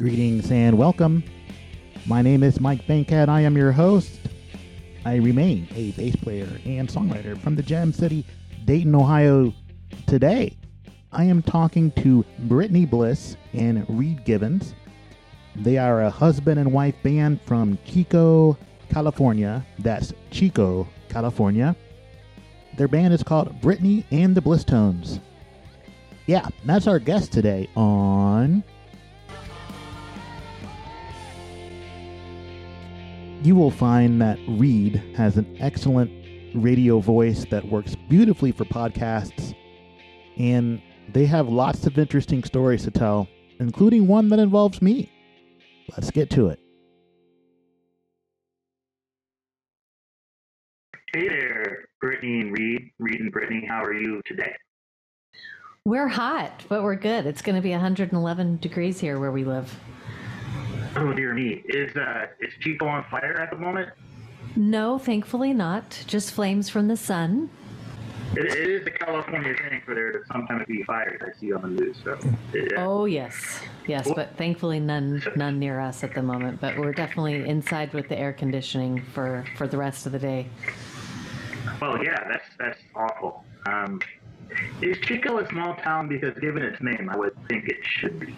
[0.00, 1.22] Greetings and welcome.
[2.06, 3.28] My name is Mike Bankhead.
[3.28, 4.18] I am your host.
[5.04, 8.24] I remain a bass player and songwriter from the Gem City,
[8.64, 9.52] Dayton, Ohio.
[10.06, 10.56] Today,
[11.12, 14.74] I am talking to Brittany Bliss and Reid Givens.
[15.54, 18.56] They are a husband and wife band from Chico,
[18.88, 19.66] California.
[19.80, 21.76] That's Chico, California.
[22.78, 25.20] Their band is called Brittany and the Blisstones.
[26.24, 28.64] Yeah, that's our guest today on
[33.42, 36.10] you will find that Reid has an excellent
[36.54, 39.54] radio voice that works beautifully for podcasts,
[40.36, 45.10] and they have lots of interesting stories to tell, including one that involves me.
[45.92, 46.58] Let's get to it.
[51.12, 52.90] Hey there, Brittany and Reid.
[52.98, 54.54] Reid and Brittany, how are you today?
[55.84, 57.26] We're hot, but we're good.
[57.26, 59.74] It's going to be 111 degrees here where we live.
[60.96, 63.90] Oh dear me, is uh, is Chico on fire at the moment?
[64.56, 66.04] No, thankfully not.
[66.06, 67.50] Just flames from the sun.
[68.34, 71.20] It, it is the California thing for there to sometimes be fires.
[71.24, 71.96] I see on the news.
[72.04, 72.18] So.
[72.52, 72.62] Yeah.
[72.78, 76.60] Oh yes, yes, but thankfully none none near us at the moment.
[76.60, 80.48] But we're definitely inside with the air conditioning for for the rest of the day.
[81.80, 83.44] Well, yeah, that's that's awful.
[83.66, 84.00] Um,
[84.82, 86.08] is Chico a small town?
[86.08, 88.34] Because given its name, I would think it should be.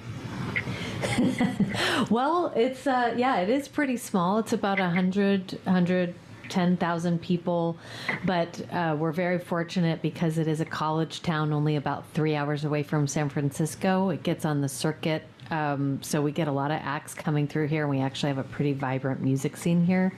[2.11, 4.39] well, it's uh, yeah, it is pretty small.
[4.39, 6.14] It's about a hundred hundred
[6.48, 7.77] ten thousand people,
[8.25, 12.64] but uh, we're very fortunate because it is a college town, only about three hours
[12.64, 14.11] away from San Francisco.
[14.11, 17.69] It gets on the circuit, um, so we get a lot of acts coming through
[17.69, 20.12] here, and we actually have a pretty vibrant music scene here.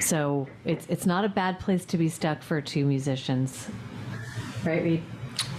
[0.00, 3.68] So it's it's not a bad place to be stuck for two musicians,
[4.64, 5.02] right, Reid?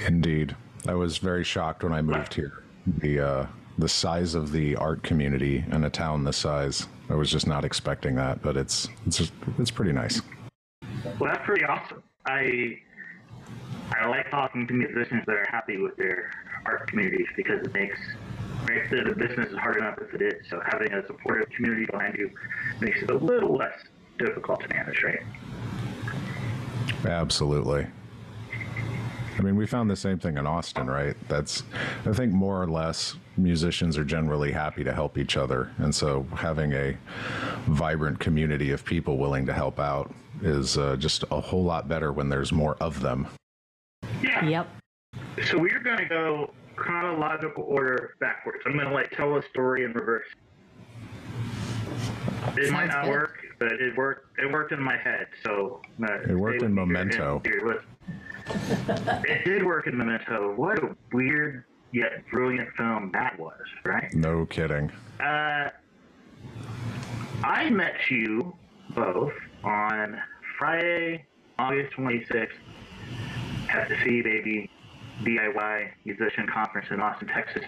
[0.06, 0.56] Indeed,
[0.88, 2.64] I was very shocked when I moved here.
[2.86, 3.46] The uh,
[3.78, 6.88] the size of the art community in a town this size.
[7.10, 10.22] I was just not expecting that, but it's it's just, it's pretty nice.
[11.20, 12.04] Well, that's pretty awesome.
[12.26, 12.80] I
[13.92, 16.32] I like talking to musicians that are happy with their
[16.66, 17.98] art communities because it makes
[18.68, 20.46] right, the, the business is hard enough as it is.
[20.50, 22.32] So having a supportive community behind you
[22.80, 23.78] makes it a little less
[24.18, 25.22] difficult to manage, right?
[27.06, 27.88] Absolutely.
[29.38, 31.16] I mean, we found the same thing in Austin, right?
[31.28, 31.64] That's,
[32.06, 35.72] I think, more or less, musicians are generally happy to help each other.
[35.78, 36.98] And so having a
[37.68, 42.12] vibrant community of people willing to help out is uh, just a whole lot better
[42.12, 43.28] when there's more of them.
[44.22, 44.46] Yeah.
[44.46, 44.70] Yep.
[45.46, 48.60] So we're going to go chronological order backwards.
[48.66, 50.28] I'm going to like tell a story in reverse.
[52.58, 53.12] It Sounds might not good.
[53.12, 54.40] work, but it worked.
[54.40, 55.28] It worked in my head.
[55.44, 57.42] So uh, it worked in Memento.
[57.44, 57.82] Here,
[59.26, 60.54] it did work in Memento.
[60.56, 63.54] What a weird yet brilliant film that was,
[63.84, 64.14] right?
[64.14, 64.92] No kidding.
[65.20, 65.70] Uh,
[67.44, 68.56] I met you
[68.90, 70.22] both on
[70.58, 71.26] Friday,
[71.60, 72.50] August 26th
[73.70, 74.70] at the CD Baby
[75.24, 77.64] DIY Musician Conference in Austin, Texas.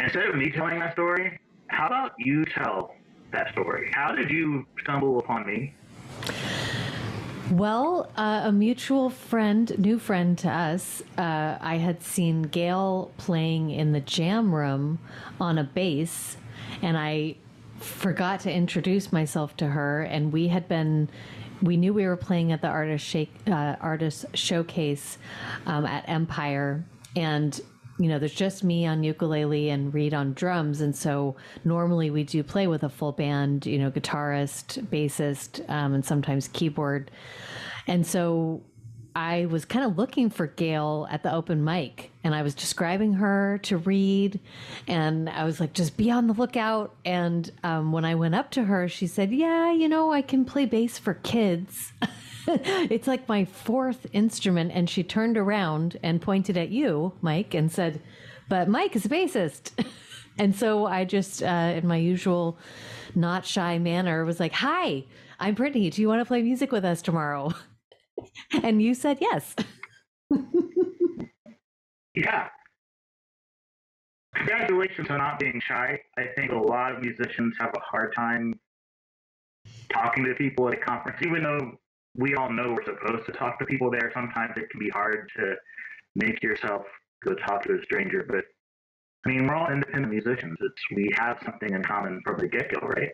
[0.00, 1.38] Instead of me telling that story,
[1.68, 2.94] how about you tell
[3.32, 3.90] that story?
[3.94, 5.74] How did you stumble upon me?
[7.50, 13.70] Well, uh, a mutual friend, new friend to us, uh, I had seen Gail playing
[13.70, 15.00] in the jam room
[15.40, 16.36] on a bass,
[16.80, 17.34] and I
[17.80, 20.02] forgot to introduce myself to her.
[20.02, 21.08] And we had been,
[21.60, 25.18] we knew we were playing at the artist shake, uh, artist showcase
[25.66, 26.84] um, at Empire,
[27.16, 27.60] and
[28.00, 30.80] you know, there's just me on ukulele and Reid on drums.
[30.80, 35.92] And so normally we do play with a full band, you know, guitarist, bassist, um,
[35.92, 37.10] and sometimes keyboard.
[37.86, 38.62] And so
[39.14, 43.14] I was kind of looking for Gail at the open mic and I was describing
[43.14, 44.40] her to Reid
[44.88, 46.94] and I was like, just be on the lookout.
[47.04, 50.46] And um, when I went up to her, she said, Yeah, you know, I can
[50.46, 51.92] play bass for kids.
[52.90, 54.72] it's like my fourth instrument.
[54.74, 58.00] And she turned around and pointed at you, Mike, and said,
[58.48, 59.72] But Mike is a bassist.
[60.38, 62.58] and so I just, uh, in my usual
[63.14, 65.04] not shy manner, was like, Hi,
[65.38, 65.90] I'm Brittany.
[65.90, 67.52] Do you want to play music with us tomorrow?
[68.62, 69.54] and you said yes.
[72.14, 72.48] yeah.
[74.36, 75.98] Congratulations on not being shy.
[76.16, 78.58] I think a lot of musicians have a hard time
[79.92, 81.72] talking to people at a conference, even though
[82.16, 84.10] we all know we're supposed to talk to people there.
[84.14, 85.54] Sometimes it can be hard to
[86.14, 86.82] make yourself
[87.24, 88.24] go talk to a stranger.
[88.28, 88.44] But
[89.26, 90.56] I mean, we're all independent musicians.
[90.60, 93.10] It's we have something in common from the get go, right?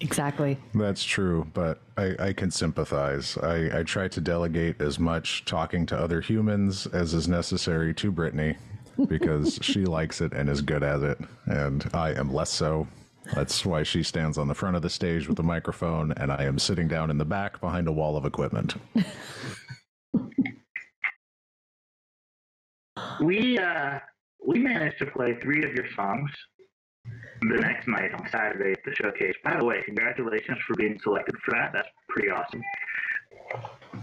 [0.00, 0.56] Exactly.
[0.74, 3.36] That's true, but I, I can sympathize.
[3.38, 8.12] I, I try to delegate as much talking to other humans as is necessary to
[8.12, 8.56] Brittany
[9.08, 12.86] because she likes it and is good at it, and I am less so.
[13.32, 16.44] That's why she stands on the front of the stage with the microphone, and I
[16.44, 18.74] am sitting down in the back behind a wall of equipment.
[23.20, 23.98] we uh,
[24.46, 26.30] we managed to play three of your songs
[27.42, 29.34] the next night on Saturday at the showcase.
[29.44, 31.72] By the way, congratulations for being selected for that.
[31.72, 32.62] That's pretty awesome.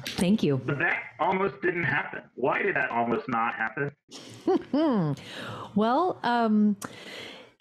[0.05, 0.57] Thank you.
[0.57, 2.21] But that almost didn't happen.
[2.35, 3.91] Why did that almost not happen?
[5.75, 6.75] well, um,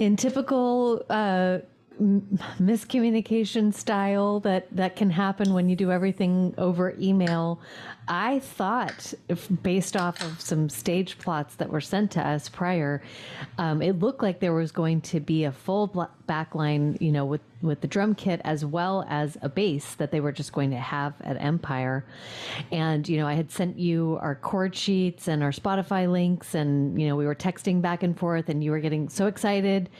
[0.01, 1.59] in typical uh,
[2.01, 7.61] miscommunication style that that can happen when you do everything over email
[8.09, 13.03] i thought if, based off of some stage plots that were sent to us prior
[13.59, 15.87] um, it looked like there was going to be a full
[16.31, 20.21] backline you know with with the drum kit as well as a bass that they
[20.21, 22.05] were just going to have at empire.
[22.71, 27.01] And you know i had sent you our chord sheets and our spotify links and
[27.01, 29.91] you know we were texting back and forth and you were getting so excited.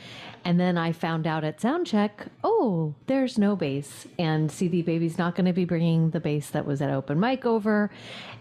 [0.43, 2.11] And then I found out at soundcheck,
[2.43, 6.65] oh, there's no bass, and CD Baby's not going to be bringing the bass that
[6.65, 7.91] was at open mic over,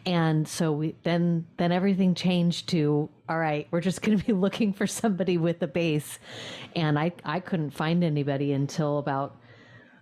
[0.06, 4.32] and so we then then everything changed to all right, we're just going to be
[4.46, 6.18] looking for somebody with a bass,
[6.76, 9.40] and I I couldn't find anybody until about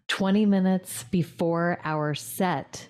[0.09, 2.89] 20 minutes before our set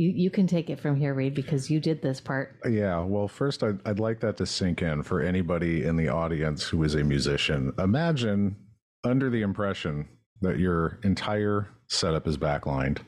[0.00, 2.56] you you can take it from here, Reid, because you did this part.
[2.68, 3.00] Yeah.
[3.00, 6.82] Well, first, I'd, I'd like that to sink in for anybody in the audience who
[6.84, 7.72] is a musician.
[7.78, 8.56] Imagine
[9.04, 10.08] under the impression
[10.40, 12.98] that your entire setup is backlined.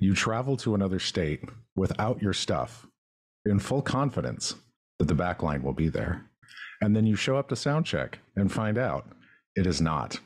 [0.00, 1.42] You travel to another state
[1.76, 2.86] without your stuff
[3.46, 4.54] in full confidence
[4.98, 6.28] that the backline will be there.
[6.82, 9.06] And then you show up to sound check and find out
[9.54, 10.18] it is not.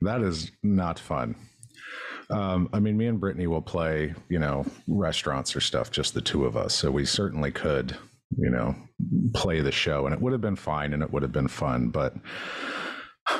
[0.00, 1.36] That is not fun.
[2.30, 6.22] Um, I mean, me and Brittany will play, you know, restaurants or stuff, just the
[6.22, 6.74] two of us.
[6.74, 7.94] So we certainly could,
[8.38, 8.74] you know,
[9.34, 11.90] play the show and it would have been fine and it would have been fun.
[11.90, 12.14] But,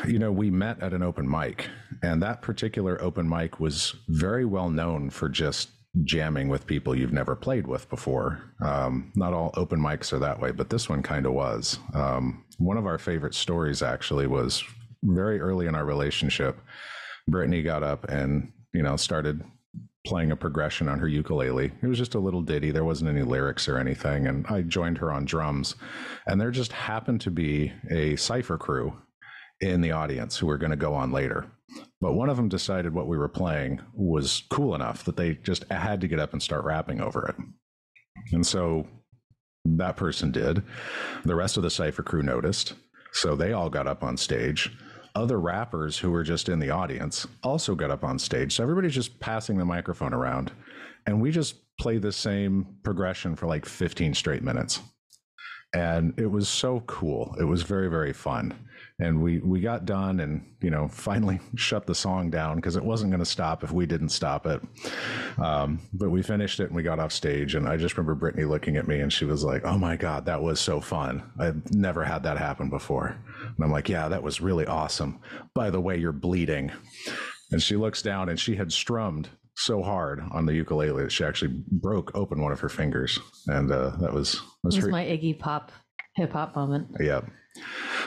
[0.07, 1.71] you know, we met at an open mic
[2.03, 5.71] and that particular open mic was very well known for just
[6.05, 8.43] jamming with people you've never played with before.
[8.65, 11.79] Um, not all open mics are that way, but this one kind of was.
[11.95, 14.65] Um, one of our favorite stories actually was
[15.03, 16.59] very early in our relationship.
[17.29, 19.43] Brittany got up and you know, started
[20.05, 21.71] playing a progression on her ukulele.
[21.83, 22.71] It was just a little ditty.
[22.71, 24.27] There wasn't any lyrics or anything.
[24.27, 25.77] And I joined her on drums.
[26.27, 28.97] And there just happened to be a cipher crew
[29.63, 31.47] in the audience who were going to go on later.
[32.01, 35.65] But one of them decided what we were playing was cool enough that they just
[35.71, 37.37] had to get up and start rapping over it.
[38.33, 38.87] And so
[39.65, 40.63] that person did.
[41.25, 42.75] The rest of the cipher crew noticed.
[43.13, 44.71] So they all got up on stage
[45.15, 48.55] other rappers who were just in the audience also got up on stage.
[48.55, 50.53] So everybody's just passing the microphone around.
[51.07, 54.81] And we just played the same progression for like 15 straight minutes.
[55.75, 57.35] And it was so cool.
[57.41, 58.55] It was very, very fun
[58.99, 62.85] and we we got done and you know finally shut the song down because it
[62.85, 64.61] wasn't going to stop if we didn't stop it.
[65.39, 68.45] Um, but we finished it and we got off stage and i just remember brittany
[68.45, 71.23] looking at me and she was like oh my god that was so fun.
[71.39, 73.17] I've never had that happen before.
[73.41, 75.21] And i'm like yeah that was really awesome.
[75.55, 76.71] By the way you're bleeding.
[77.51, 81.25] And she looks down and she had strummed so hard on the ukulele that she
[81.25, 83.19] actually broke open one of her fingers.
[83.49, 84.91] And uh, that was was, was her...
[84.91, 85.71] my iggy pop
[86.17, 86.89] hip hop moment.
[87.01, 87.21] Yeah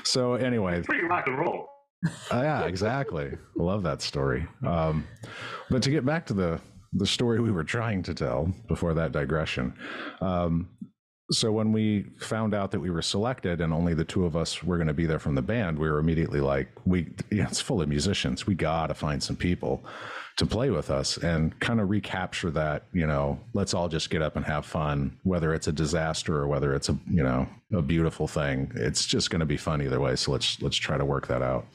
[0.03, 1.68] so anyway, pretty rock and roll.
[2.31, 3.31] uh, yeah, exactly.
[3.59, 4.47] I love that story.
[4.65, 5.08] Um,
[5.70, 6.60] but to get back to the
[6.93, 9.74] the story we were trying to tell before that digression.
[10.22, 10.70] Um,
[11.31, 14.63] so when we found out that we were selected and only the two of us
[14.63, 17.60] were going to be there from the band, we were immediately like, we yeah, it's
[17.60, 18.46] full of musicians.
[18.48, 19.84] We got to find some people
[20.38, 24.22] to play with us and kind of recapture that, you know, let's all just get
[24.22, 27.82] up and have fun, whether it's a disaster or whether it's a, you know, a
[27.82, 28.70] beautiful thing.
[28.75, 30.15] It's just going to be fun either way.
[30.18, 31.65] So let's, let's try to work that out.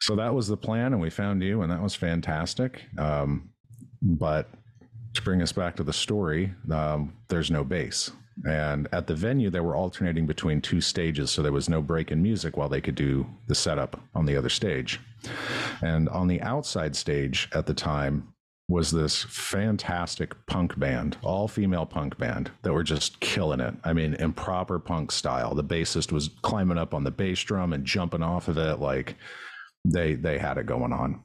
[0.00, 2.82] So that was the plan and we found you and that was fantastic.
[2.98, 3.50] Um,
[4.02, 4.50] but
[5.14, 8.10] to bring us back to the story, um, there's no bass.
[8.44, 12.12] And at the venue, they were alternating between two stages, so there was no break
[12.12, 15.00] in music while they could do the setup on the other stage.
[15.82, 18.32] And on the outside stage at the time
[18.68, 23.74] was this fantastic punk band, all female punk band that were just killing it.
[23.84, 25.54] I mean, in proper punk style.
[25.54, 29.14] The bassist was climbing up on the bass drum and jumping off of it like
[29.84, 31.22] they they had it going on.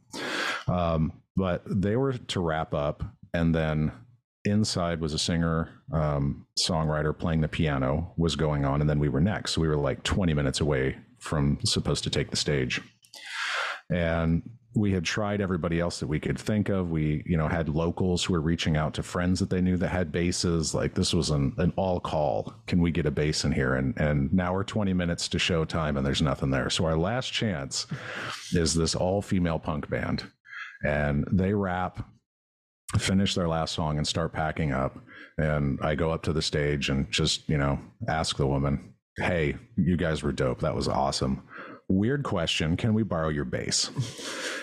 [0.68, 3.04] Um, but they were to wrap up,
[3.34, 3.92] and then
[4.46, 9.10] inside was a singer um, songwriter playing the piano was going on and then we
[9.10, 12.82] were next so we were like 20 minutes away from supposed to take the stage
[13.92, 14.42] and
[14.74, 16.92] we had tried everybody else that we could think of.
[16.92, 19.90] We, you know, had locals who were reaching out to friends that they knew that
[19.90, 20.74] had bases.
[20.74, 22.54] Like this was an, an all call.
[22.68, 23.76] Can we get a bass in here?
[23.76, 26.70] And and now we're 20 minutes to show time and there's nothing there.
[26.70, 27.86] So our last chance
[28.54, 30.24] is this all female punk band.
[30.86, 32.08] And they rap,
[32.98, 34.98] finish their last song and start packing up.
[35.38, 39.58] And I go up to the stage and just, you know, ask the woman, Hey,
[39.76, 40.62] you guys were dope.
[40.62, 41.44] That was awesome
[41.92, 43.92] weird question can we borrow your bass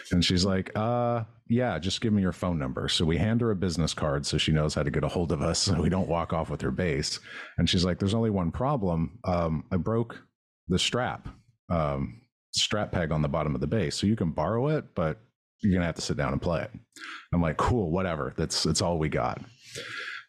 [0.12, 2.88] and she's like uh yeah just give me your phone number.
[2.88, 5.32] So we hand her a business card so she knows how to get a hold
[5.32, 7.20] of us so we don't walk off with her bass
[7.58, 9.18] and she's like there's only one problem.
[9.24, 10.20] Um, i broke
[10.68, 11.28] the strap
[11.70, 12.20] um,
[12.54, 15.20] strap peg on the bottom of the bass so you can borrow it but
[15.60, 16.70] you're gonna have to sit down and play it.
[17.32, 18.32] I'm like cool whatever.
[18.36, 19.40] That's that's all we got.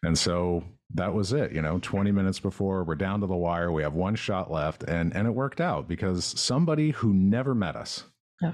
[0.02, 3.70] And so that was it you know 20 minutes before we're down to the wire
[3.70, 7.76] we have one shot left and and it worked out because somebody who never met
[7.76, 8.04] us
[8.40, 8.52] yeah.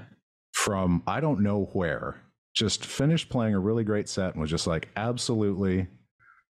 [0.53, 2.21] from i don't know where
[2.55, 5.87] just finished playing a really great set and was just like absolutely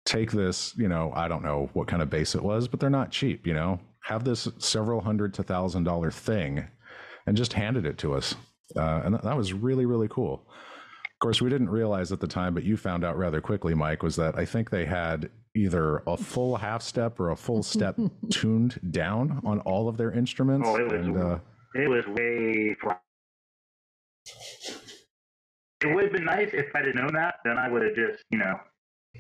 [0.06, 2.90] take this you know i don't know what kind of bass it was but they're
[2.90, 6.66] not cheap you know have this several hundred to thousand dollar thing
[7.28, 8.36] and just handed it to us
[8.76, 10.48] uh, and that was really really cool
[11.16, 14.04] of course, we didn't realize at the time, but you found out rather quickly, Mike,
[14.04, 17.98] was that I think they had either a full half step or a full step
[18.32, 20.68] tuned down on all of their instruments.
[20.68, 21.40] Oh, it was, and, uh,
[21.76, 22.76] it was way.
[25.82, 27.36] It would have been nice if I'd have known that.
[27.44, 28.60] Then I would have just, you know,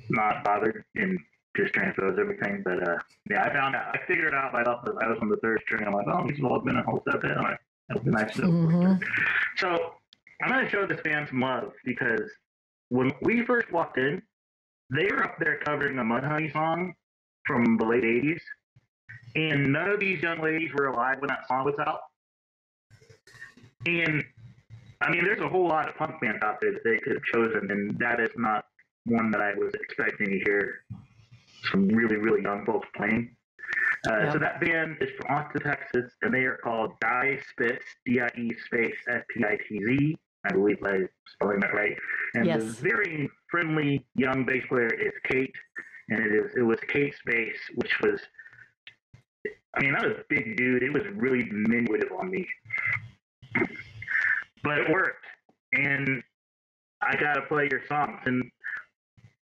[0.09, 1.17] not bothered and
[1.55, 2.61] just transposed everything.
[2.63, 2.97] But uh,
[3.29, 3.95] yeah, I found out.
[3.95, 5.85] I figured it out by the, I was on the third string.
[5.85, 7.29] I'm like, oh, these have all been a whole step in.
[7.29, 7.59] That
[7.93, 8.35] would be nice.
[8.35, 9.03] Mm-hmm.
[9.57, 9.93] So
[10.41, 12.29] I'm going to show this band some love because
[12.89, 14.21] when we first walked in,
[14.89, 16.93] they were up there covering a Mudhoney song
[17.45, 18.41] from the late 80s,
[19.35, 21.99] and none of these young ladies were alive when that song was out.
[23.85, 24.23] And
[25.01, 27.23] I mean, there's a whole lot of punk bands out there that they could have
[27.33, 28.65] chosen, and that is not
[29.05, 30.81] one that I was expecting to hear
[31.71, 33.35] some really, really young folks playing.
[34.07, 34.33] Uh, yeah.
[34.33, 38.95] So that band is from Austin, Texas, and they are called Die Spitz, D-I-E space
[39.07, 40.17] S-P-I-T-Z.
[40.17, 41.95] I believe I'm spelling that right.
[42.33, 42.63] And yes.
[42.63, 45.53] the very friendly young bass player is Kate,
[46.09, 48.19] and it is it was Kate's bass, which was,
[49.75, 50.83] I mean, that was a big dude.
[50.83, 52.45] It was really diminutive on me,
[54.63, 55.25] but it worked,
[55.73, 56.21] and
[57.01, 58.43] I got to play your songs, and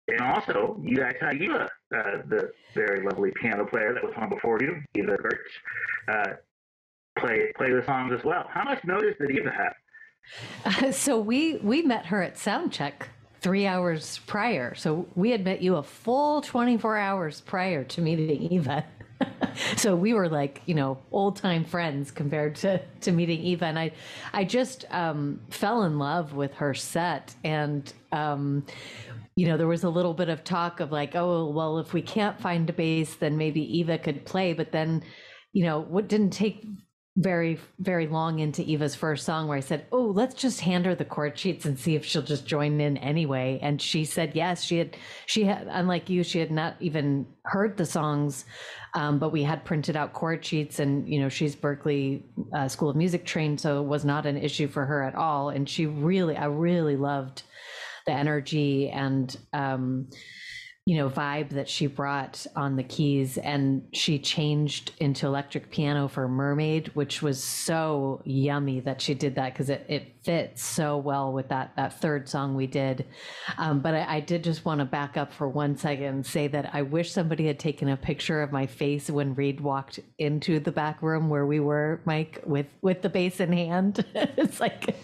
[0.07, 4.29] and also you guys had Eva, uh, the very lovely piano player that was on
[4.29, 6.33] before you, Eva Gertz, uh,
[7.17, 8.45] play play the songs as well.
[8.49, 9.73] How much notice did Eva have?
[10.63, 13.07] Uh, so we we met her at soundcheck
[13.45, 14.73] three hours prior.
[14.73, 18.83] So we had met you a full 24 hours prior to meeting Eva.
[19.77, 23.65] so we were like, you know, old time friends compared to, to meeting Eva.
[23.65, 23.91] And I,
[24.33, 27.35] I just um, fell in love with her set.
[27.43, 28.65] And, um,
[29.35, 32.01] you know, there was a little bit of talk of like, oh, well, if we
[32.01, 34.53] can't find a bass, then maybe Eva could play.
[34.53, 35.03] But then,
[35.53, 36.65] you know, what didn't take
[37.17, 40.95] very very long into Eva's first song where I said, "Oh, let's just hand her
[40.95, 44.63] the chord sheets and see if she'll just join in anyway." And she said yes.
[44.63, 48.43] She had she had unlike you, she had not even heard the songs,
[48.95, 52.21] um, but we had printed out chord sheets, and you know she's Berklee
[52.53, 55.49] uh, School of Music trained, so it was not an issue for her at all.
[55.49, 57.43] And she really, I really loved
[58.05, 59.35] the energy and.
[59.53, 60.09] Um,
[60.85, 66.07] you know vibe that she brought on the keys and she changed into electric piano
[66.07, 70.97] for mermaid which was so yummy that she did that because it, it fits so
[70.97, 73.05] well with that that third song we did.
[73.59, 76.47] Um, but I, I, did just want to back up for one second and say
[76.47, 80.59] that I wish somebody had taken a picture of my face when Reid walked into
[80.59, 84.03] the back room where we were, Mike, with with the bass in hand.
[84.15, 84.95] it's like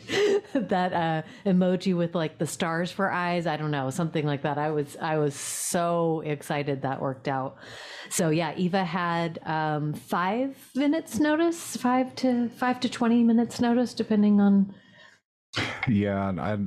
[0.53, 3.45] that uh, emoji with like the stars for eyes.
[3.45, 4.57] I don't know, something like that.
[4.57, 5.70] I was I was so
[6.25, 7.57] excited that worked out.
[8.09, 13.93] So yeah, Eva had um, five minutes notice, five to five to twenty minutes notice,
[13.93, 14.73] depending on
[15.87, 16.57] yeah, and I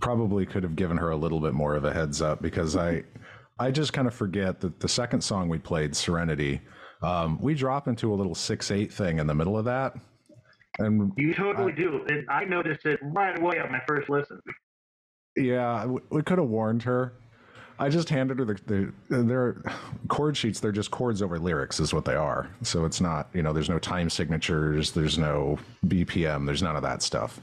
[0.00, 3.04] probably could have given her a little bit more of a heads up because I
[3.58, 6.60] I just kind of forget that the second song we played, Serenity,
[7.02, 9.94] um, we drop into a little six eight thing in the middle of that.
[10.78, 12.04] And you totally I, do.
[12.08, 14.40] And I noticed it right away on my first listen.
[15.36, 17.14] Yeah, we could have warned her.
[17.78, 19.62] I just handed her the, the their
[20.08, 20.60] chord sheets.
[20.60, 22.48] They're just chords over lyrics, is what they are.
[22.62, 26.82] So it's not, you know, there's no time signatures, there's no BPM, there's none of
[26.82, 27.40] that stuff.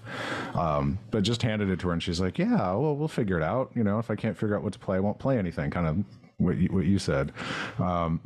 [0.56, 3.44] Um, but just handed it to her, and she's like, "Yeah, well, we'll figure it
[3.44, 3.72] out.
[3.76, 5.88] You know, if I can't figure out what to play, I won't play anything." Kind
[5.88, 5.98] of
[6.38, 7.32] what you, what you said.
[7.80, 8.22] Um,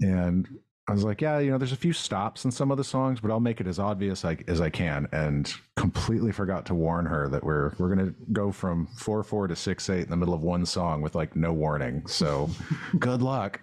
[0.00, 0.48] and
[0.88, 3.20] I was like, yeah, you know, there's a few stops in some of the songs,
[3.20, 5.06] but I'll make it as obvious as I can.
[5.12, 9.54] And completely forgot to warn her that we're we're gonna go from four four to
[9.54, 12.06] six eight in the middle of one song with like no warning.
[12.06, 12.48] So
[12.98, 13.60] good luck.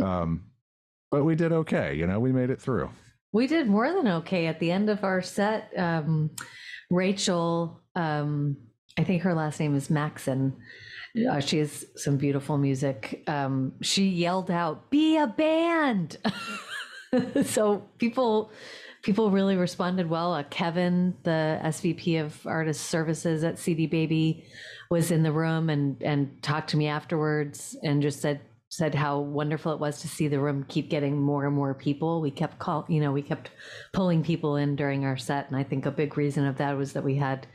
[0.00, 0.44] Um,
[1.10, 1.94] but we did okay.
[1.94, 2.90] You know, we made it through.
[3.32, 5.72] We did more than okay at the end of our set.
[5.76, 6.30] Um,
[6.90, 8.56] Rachel, um,
[8.96, 10.56] I think her last name is Maxon.
[11.26, 13.22] Uh, she has some beautiful music.
[13.26, 16.18] Um, she yelled out, "Be a band!"
[17.44, 18.50] so people
[19.02, 20.34] people really responded well.
[20.34, 24.44] Uh, Kevin, the SVP of Artist Services at CD Baby,
[24.90, 29.18] was in the room and and talked to me afterwards and just said said how
[29.18, 32.20] wonderful it was to see the room keep getting more and more people.
[32.20, 33.50] We kept call, you know, we kept
[33.92, 36.92] pulling people in during our set, and I think a big reason of that was
[36.92, 37.46] that we had,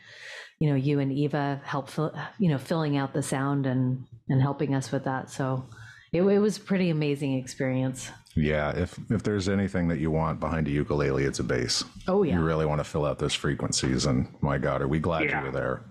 [0.64, 4.42] you know, you and Eva help, fill, you know, filling out the sound and and
[4.42, 5.30] helping us with that.
[5.30, 5.66] So
[6.14, 8.10] it, it was a pretty amazing experience.
[8.34, 11.84] Yeah, if if there's anything that you want behind a ukulele, it's a bass.
[12.08, 15.00] Oh yeah, you really want to fill out those frequencies, and my God, are we
[15.00, 15.40] glad yeah.
[15.40, 15.82] you were there?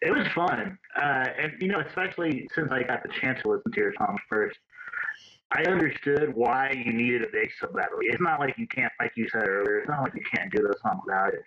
[0.00, 3.70] It was fun, uh, and you know, especially since I got the chance to listen
[3.70, 4.56] to your songs first,
[5.52, 8.06] I understood why you needed a bass so badly.
[8.06, 10.62] It's not like you can't, like you said earlier, it's not like you can't do
[10.62, 11.42] those songs without it.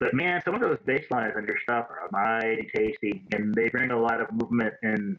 [0.00, 3.68] But man, some of those bass lines on your stuff are mighty tasty, and they
[3.68, 5.18] bring a lot of movement and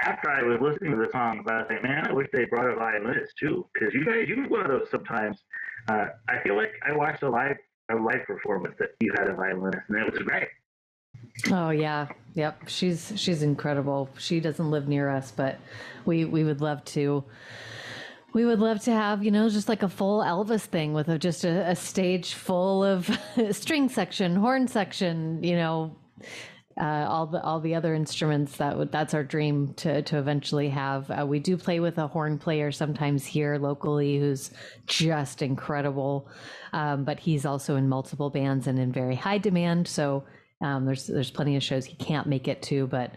[0.00, 2.70] after I was listening to the songs, I was like, man, I wish they brought
[2.70, 5.38] a violinist too, because you guys, you one of those sometimes.
[5.88, 7.56] Uh, I feel like I watched a live
[7.90, 10.48] a live performance that you had a violinist, and it was great.
[11.50, 12.68] Oh yeah, yep.
[12.68, 14.08] She's she's incredible.
[14.18, 15.58] She doesn't live near us, but
[16.04, 17.24] we we would love to.
[18.36, 21.18] We would love to have, you know, just like a full Elvis thing with a,
[21.18, 23.08] just a, a stage full of
[23.52, 25.96] string section, horn section, you know,
[26.78, 30.68] uh, all the all the other instruments that would that's our dream to to eventually
[30.68, 31.10] have.
[31.10, 34.50] Uh, we do play with a horn player sometimes here locally who's
[34.84, 36.28] just incredible,
[36.74, 39.88] um, but he's also in multiple bands and in very high demand.
[39.88, 40.24] So
[40.62, 43.12] um, there's there's plenty of shows he can't make it to, but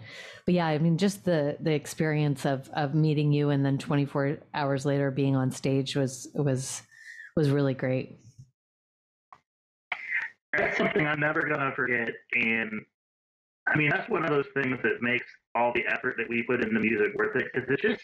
[0.45, 4.39] but yeah, I mean just the the experience of of meeting you and then 24
[4.53, 6.81] hours later being on stage was was
[7.35, 8.17] was really great.
[10.57, 12.85] That's something I'm never gonna forget, and
[13.71, 16.63] I mean, that's one of those things that makes all the effort that we put
[16.63, 18.01] into music worth it because it's just,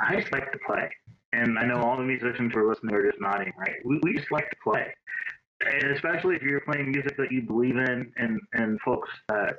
[0.00, 0.90] I just like to play.
[1.32, 3.76] And I know all the musicians who are listening are just nodding, right?
[3.84, 4.86] We, we just like to play.
[5.66, 9.52] And especially if you're playing music that you believe in, and, and folks, uh,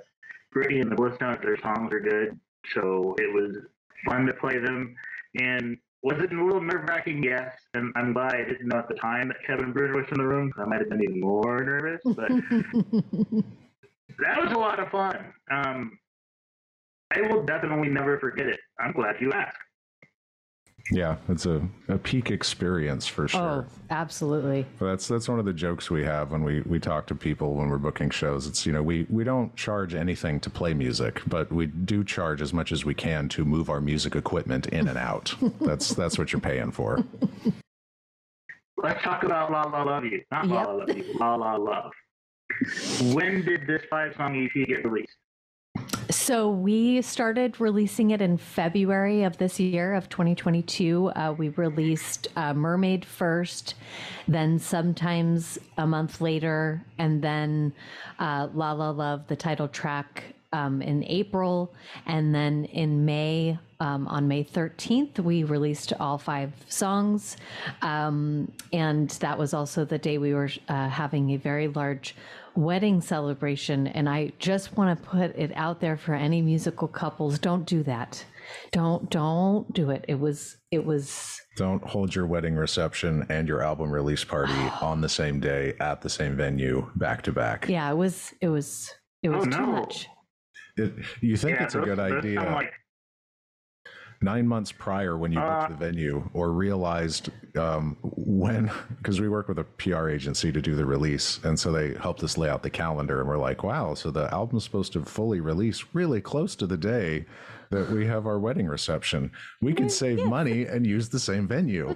[0.52, 2.40] Brittany and the Blisstones, their songs are good.
[2.74, 3.58] So it was
[4.06, 4.96] fun to play them.
[5.40, 7.24] And was it a little nerve wracking?
[7.24, 7.52] Yes.
[7.74, 10.26] And I'm glad I didn't know at the time that Kevin Breuner was in the
[10.26, 10.52] room.
[10.58, 12.02] I might have been even more nervous.
[12.06, 12.30] But
[14.20, 15.34] that was a lot of fun.
[15.52, 15.98] Um,
[17.12, 18.60] I will definitely never forget it.
[18.80, 19.58] I'm glad you asked.
[20.92, 23.68] Yeah, it's a, a peak experience for oh, sure.
[23.68, 24.68] Oh, absolutely.
[24.78, 27.56] But that's that's one of the jokes we have when we, we talk to people
[27.56, 28.46] when we're booking shows.
[28.46, 32.42] It's you know we, we don't charge anything to play music, but we do charge
[32.42, 35.34] as much as we can to move our music equipment in and out.
[35.62, 37.04] that's that's what you're paying for.
[38.78, 40.54] Let's talk about La La Love You, not yep.
[40.54, 41.92] La La Love You, La La Love.
[43.14, 45.18] When did this five song EP get released?
[46.26, 51.12] So we started releasing it in February of this year of 2022.
[51.16, 53.76] Uh, we released uh, Mermaid first,
[54.28, 57.72] then sometimes a month later, and then
[58.18, 61.72] uh, La La Love, the title track, um, in April,
[62.08, 67.38] and then in May, um, on May 13th, we released all five songs.
[67.84, 72.16] Um, and that was also the day we were uh, having a very large
[72.56, 73.88] wedding celebration.
[73.88, 77.84] And I just want to put it out there for any musical couples don't do
[77.84, 78.24] that.
[78.72, 80.06] Don't, don't do it.
[80.08, 81.40] It was, it was.
[81.58, 86.02] Don't hold your wedding reception and your album release party on the same day at
[86.02, 87.68] the same venue back to back.
[87.68, 88.92] Yeah, it was, it was,
[89.24, 89.66] it was oh, too no.
[89.68, 90.08] much.
[90.78, 92.72] It, you think yeah, it's a good idea like...
[94.22, 99.30] nine months prior when you uh, booked the venue or realized um, when, because we
[99.30, 101.40] work with a PR agency to do the release.
[101.44, 103.20] And so they helped us lay out the calendar.
[103.20, 106.78] And we're like, wow, so the album's supposed to fully release really close to the
[106.78, 107.26] day
[107.72, 109.32] that we have our wedding reception.
[109.62, 110.28] We could save yes.
[110.28, 111.96] money and use the same venue.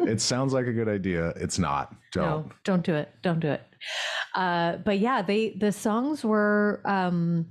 [0.00, 1.28] it sounds like a good idea.
[1.36, 1.94] It's not.
[2.12, 2.46] Don't.
[2.46, 3.10] No, don't do it.
[3.22, 3.62] Don't do it.
[4.34, 7.46] Uh, but yeah, they the songs were um,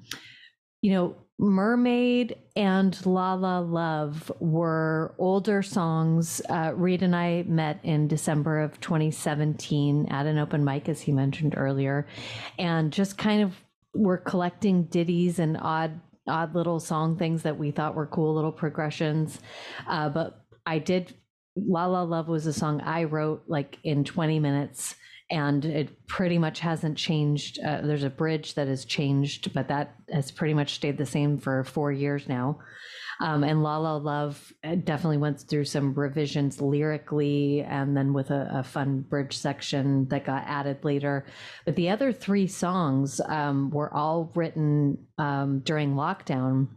[0.84, 6.42] you know, Mermaid and La La Love were older songs.
[6.48, 11.12] Uh, Reid and I met in December of 2017 at an open mic, as he
[11.12, 12.08] mentioned earlier,
[12.60, 13.54] and just kind of
[13.96, 18.52] were collecting ditties and odd, odd little song things that we thought were cool little
[18.52, 19.40] progressions.
[19.88, 21.14] Uh, but I did
[21.56, 24.96] La La Love was a song I wrote like in 20 minutes
[25.30, 27.60] and it pretty much hasn't changed.
[27.64, 31.38] Uh, there's a bridge that has changed, but that has pretty much stayed the same
[31.38, 32.60] for four years now.
[33.22, 38.32] Um, and La La Love uh, definitely went through some revisions lyrically and then with
[38.32, 41.26] a, a fun bridge section that got added later.
[41.66, 46.68] But the other three songs um, were all written um, during lockdown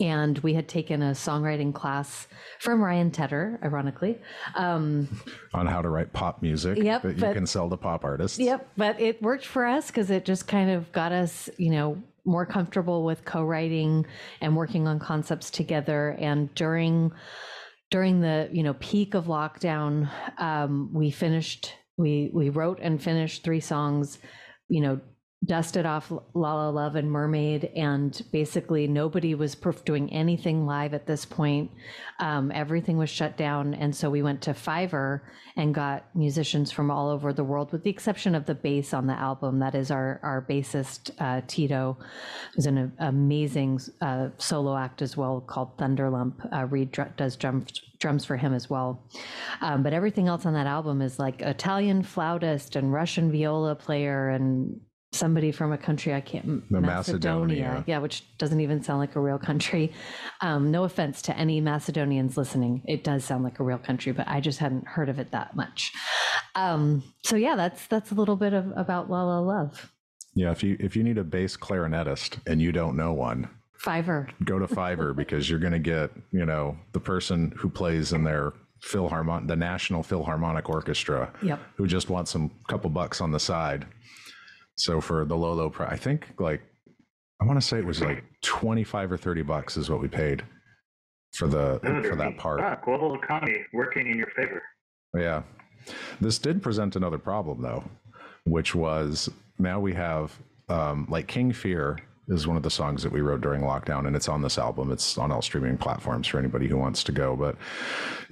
[0.00, 2.26] and we had taken a songwriting class
[2.58, 4.18] from Ryan Tedder, ironically.
[4.54, 5.08] Um,
[5.54, 8.38] on how to write pop music yep, that you but, can sell to pop artists.
[8.38, 12.02] Yep, but it worked for us because it just kind of got us, you know,
[12.24, 14.06] more comfortable with co-writing
[14.40, 16.16] and working on concepts together.
[16.18, 17.12] And during
[17.90, 21.74] during the you know peak of lockdown, um, we finished.
[21.96, 24.18] We we wrote and finished three songs.
[24.68, 25.00] You know,
[25.44, 31.06] dusted off La La Love and Mermaid, and basically nobody was doing anything live at
[31.06, 31.70] this point.
[32.18, 35.20] Um, everything was shut down, and so we went to Fiverr
[35.56, 39.06] and got musicians from all over the world, with the exception of the bass on
[39.06, 39.60] the album.
[39.60, 41.96] That is our our bassist uh, Tito,
[42.54, 46.52] who's an amazing uh, solo act as well called Thunderlump.
[46.52, 49.02] Uh, Reid dr- does drums drums for him as well.
[49.60, 54.30] Um, but everything else on that album is like Italian flautist and Russian viola player
[54.30, 54.80] and
[55.12, 56.86] somebody from a country I can't Macedonia.
[56.86, 57.84] Macedonia.
[57.86, 59.92] yeah, which doesn't even sound like a real country.
[60.40, 64.28] Um, no offense to any Macedonians listening, it does sound like a real country, but
[64.28, 65.92] I just hadn't heard of it that much.
[66.54, 69.92] Um, so yeah, that's that's a little bit of about La La Love.
[70.34, 73.48] Yeah, if you if you need a bass clarinetist and you don't know one,
[73.84, 74.28] Fiverr.
[74.44, 78.22] go to Fiverr because you're going to get you know the person who plays in
[78.22, 81.60] their Philharmonic, the National Philharmonic Orchestra, Yep.
[81.76, 83.86] who just wants some couple bucks on the side.
[84.76, 86.62] So for the low low price, I think like
[87.40, 90.08] I want to say it was like twenty five or thirty bucks is what we
[90.08, 90.42] paid
[91.34, 91.78] for the
[92.08, 92.60] for that part.
[92.60, 94.62] Ah, global economy working in your favor.
[95.16, 95.42] Yeah.
[96.20, 97.84] This did present another problem, though,
[98.44, 99.28] which was
[99.58, 101.98] now we have um, like King Fear
[102.30, 104.90] is one of the songs that we wrote during lockdown, and it's on this album.
[104.92, 107.36] It's on all streaming platforms for anybody who wants to go.
[107.36, 107.56] But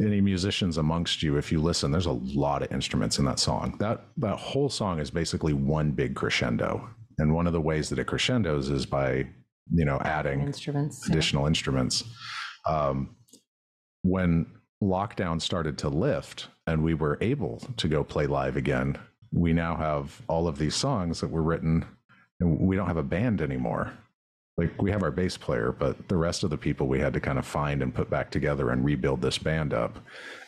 [0.01, 3.77] any musicians amongst you, if you listen, there's a lot of instruments in that song.
[3.79, 7.99] That that whole song is basically one big crescendo, and one of the ways that
[7.99, 9.27] it crescendos is by
[9.73, 11.05] you know adding Instruments.
[11.07, 11.13] yeah.
[11.15, 12.05] additional instruments.
[12.67, 13.17] Um,
[14.03, 14.47] when
[14.83, 18.97] lockdown started to lift and we were able to go play live again,
[19.33, 21.85] we now have all of these songs that were written,
[22.41, 23.93] we don't have a band anymore.
[24.57, 27.21] Like we have our bass player, but the rest of the people we had to
[27.21, 29.99] kind of find and put back together and rebuild this band up,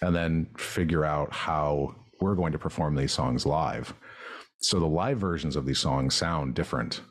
[0.02, 3.94] and then figure out how we're going to perform these songs live.
[4.62, 7.02] So the live versions of these songs sound different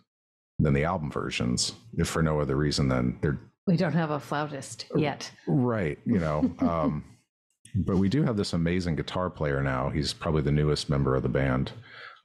[0.60, 4.20] than the album versions, if for no other reason than they're We don't have a
[4.20, 5.32] flautist yet.
[5.48, 6.52] Right, you know.
[6.60, 7.06] Um,
[7.76, 9.90] but we do have this amazing guitar player now.
[9.90, 11.72] He's probably the newest member of the band.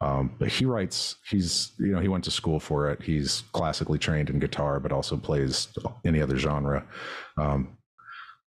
[0.05, 3.03] Um, but he writes, he's, you know, he went to school for it.
[3.03, 5.69] He's classically trained in guitar, but also plays
[6.05, 6.85] any other genre.
[7.39, 7.79] Um,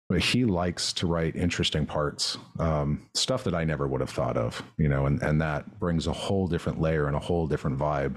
[0.08, 4.36] but he likes to write interesting parts, um, stuff that I never would have thought
[4.36, 7.78] of, you know, and, and that brings a whole different layer and a whole different
[7.78, 8.16] vibe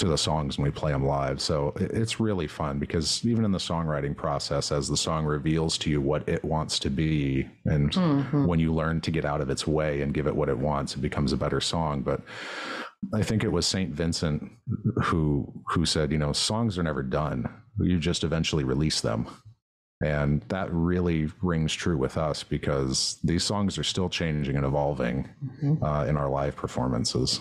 [0.00, 1.40] to the songs when we play them live.
[1.40, 5.90] So it's really fun because even in the songwriting process, as the song reveals to
[5.90, 7.94] you what it wants to be, and
[8.46, 10.94] when you learn to get out of its way and give it what it wants,
[10.94, 12.00] it becomes a better song.
[12.02, 12.22] But
[13.14, 14.50] I think it was Saint Vincent
[15.02, 17.48] who who said, you know, songs are never done.
[17.78, 19.26] You just eventually release them.
[20.02, 25.28] And that really rings true with us because these songs are still changing and evolving
[25.82, 27.40] uh, in our live performances.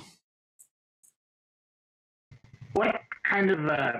[3.29, 3.93] Kind of uh,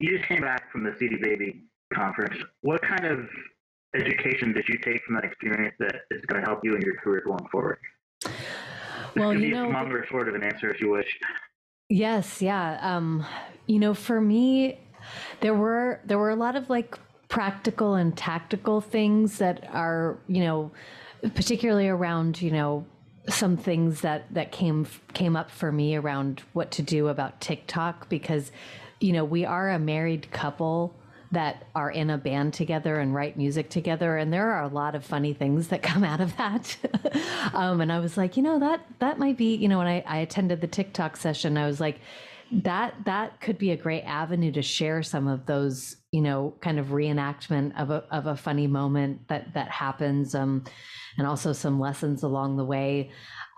[0.00, 2.36] you just came back from the CD Baby conference?
[2.62, 3.26] What kind of
[3.94, 6.96] education did you take from that experience that is going to help you in your
[6.96, 7.78] career going forward?
[9.16, 11.08] Well, you know, longer sort of an answer if you wish.
[11.88, 12.78] Yes, yeah.
[12.80, 13.24] Um,
[13.66, 14.80] you know, for me,
[15.40, 20.42] there were there were a lot of like practical and tactical things that are, you
[20.42, 20.70] know,
[21.34, 22.84] particularly around, you know,
[23.28, 28.08] some things that that came came up for me around what to do about TikTok
[28.08, 28.52] because,
[29.00, 30.94] you know, we are a married couple
[31.32, 34.94] that are in a band together and write music together and there are a lot
[34.94, 36.76] of funny things that come out of that.
[37.52, 40.02] Um, and i was like you know that that might be you know when I,
[40.06, 42.00] I attended the tiktok session i was like
[42.52, 46.78] that that could be a great avenue to share some of those you know kind
[46.78, 50.64] of reenactment of a, of a funny moment that that happens um,
[51.18, 53.10] and also some lessons along the way.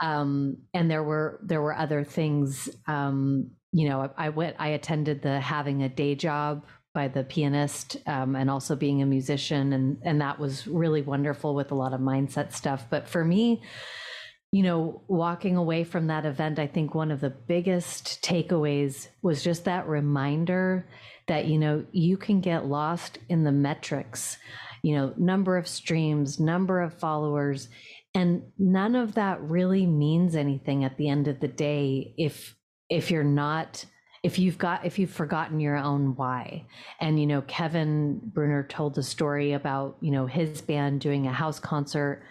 [0.02, 4.68] Um, and there were there were other things um, you know I, I went i
[4.68, 9.74] attended the having a day job by the pianist um, and also being a musician
[9.74, 12.86] and and that was really wonderful with a lot of mindset stuff.
[12.88, 13.62] But for me
[14.52, 19.42] you know walking away from that event i think one of the biggest takeaways was
[19.42, 20.88] just that reminder
[21.26, 24.38] that you know you can get lost in the metrics
[24.82, 27.68] you know number of streams number of followers
[28.14, 32.56] and none of that really means anything at the end of the day if
[32.88, 33.84] if you're not
[34.22, 36.64] if you've got if you've forgotten your own why.
[36.98, 41.32] And you know kevin breuner told a story about you know his band doing a
[41.32, 42.22] house concert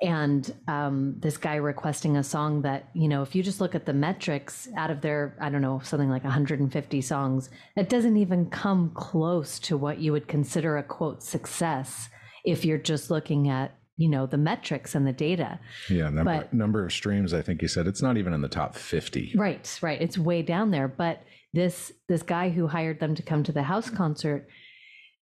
[0.00, 3.84] and um, this guy requesting a song that you know if you just look at
[3.86, 8.48] the metrics out of their i don't know something like 150 songs it doesn't even
[8.50, 12.08] come close to what you would consider a quote success
[12.44, 15.58] if you're just looking at you know the metrics and the data
[15.90, 17.34] Yeah, number But- number of streams.
[17.34, 19.32] I think you said it's not even in the top fifty.
[19.36, 20.00] Right, right.
[20.00, 20.86] It's way down there.
[20.86, 24.46] But this this guy who hired them to come to the house concert,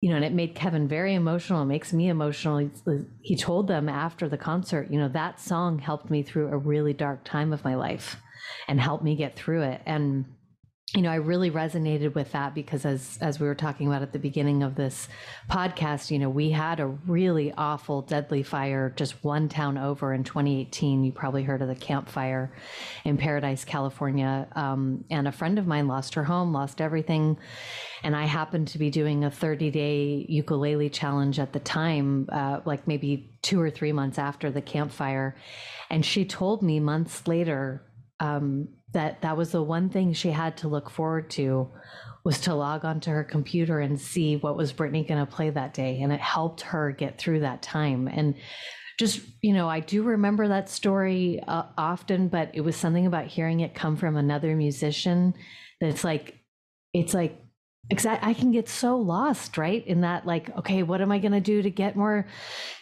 [0.01, 1.61] you know, and it made Kevin very emotional.
[1.61, 2.57] It makes me emotional.
[2.57, 2.69] He,
[3.21, 6.93] he told them after the concert, you know, that song helped me through a really
[6.93, 8.15] dark time of my life
[8.67, 9.81] and helped me get through it.
[9.85, 10.25] And
[10.95, 14.11] you know, I really resonated with that because as as we were talking about at
[14.11, 15.07] the beginning of this
[15.47, 20.23] podcast, you know, we had a really awful deadly fire just one town over in
[20.23, 21.03] 2018.
[21.03, 22.51] You probably heard of the Camp Fire
[23.05, 24.47] in Paradise, California.
[24.55, 27.37] Um, and a friend of mine lost her home, lost everything.
[28.03, 32.61] And I happened to be doing a 30 day ukulele challenge at the time, uh,
[32.65, 35.35] like maybe two or three months after the campfire.
[35.91, 37.85] And she told me months later,
[38.19, 41.69] um, that that was the one thing she had to look forward to
[42.23, 45.73] was to log onto her computer and see what was Brittany going to play that
[45.73, 48.07] day, and it helped her get through that time.
[48.07, 48.35] And
[48.97, 53.27] just you know, I do remember that story uh, often, but it was something about
[53.27, 55.33] hearing it come from another musician
[55.79, 56.37] that it's like,
[56.93, 57.41] it's like.
[57.91, 58.29] Exactly.
[58.29, 59.85] I can get so lost, right?
[59.87, 62.27] In that, like, okay, what am I going to do to get more,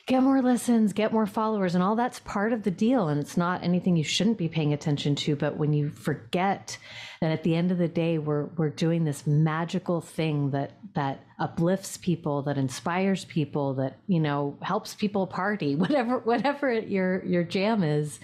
[0.05, 3.07] get more listens, get more followers, and all that's part of the deal.
[3.07, 5.37] And it's not anything you shouldn't be paying attention to.
[5.37, 6.77] But when you forget
[7.21, 11.23] that at the end of the day, we're we're doing this magical thing that that
[11.39, 17.43] uplifts people, that inspires people, that you know helps people party, whatever whatever your your
[17.43, 18.19] jam is,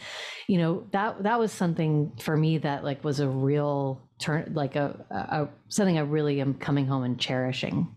[0.47, 4.75] you know that that was something for me that like was a real turn, like
[4.75, 7.93] a, a, something I really am coming home and cherishing.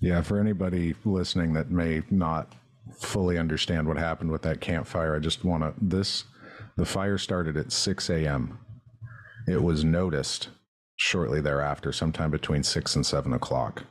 [0.00, 2.54] Yeah, for anybody listening that may not
[2.98, 5.74] fully understand what happened with that campfire, I just want to.
[5.80, 6.24] This,
[6.76, 8.58] the fire started at 6 a.m.
[9.46, 10.48] It was noticed
[10.96, 13.84] shortly thereafter, sometime between 6 and 7 o'clock.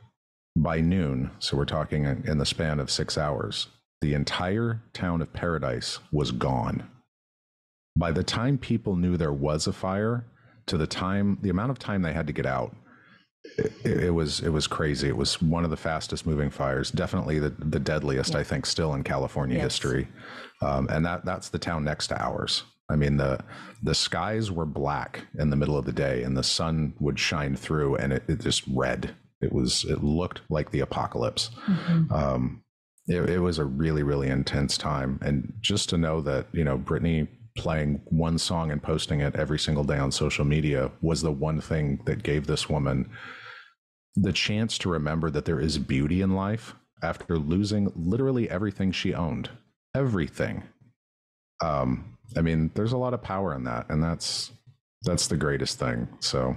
[0.56, 3.68] By noon, so we're talking in the span of six hours,
[4.00, 6.88] the entire town of Paradise was gone.
[7.96, 10.24] By the time people knew there was a fire,
[10.68, 12.74] to the time, the amount of time they had to get out,
[13.56, 15.08] it, it was it was crazy.
[15.08, 18.94] It was one of the fastest moving fires, definitely the, the deadliest, I think, still
[18.94, 19.64] in California Yes.
[19.64, 20.08] history.
[20.62, 22.64] Um, and that that's the town next to ours.
[22.90, 23.38] I mean the
[23.82, 27.54] the skies were black in the middle of the day, and the sun would shine
[27.56, 29.14] through, and it, it just red.
[29.40, 31.50] It was it looked like the apocalypse.
[32.10, 32.62] Um,
[33.06, 36.76] it, it was a really really intense time, and just to know that you know
[36.76, 37.28] Brittany
[37.58, 41.60] playing one song and posting it every single day on social media was the one
[41.60, 43.10] thing that gave this woman
[44.16, 49.14] the chance to remember that there is beauty in life after losing literally everything she
[49.14, 49.50] owned.
[49.94, 50.62] Everything.
[51.60, 54.52] Um i mean there's a lot of power in that and that's
[55.02, 56.08] that's the greatest thing.
[56.20, 56.56] So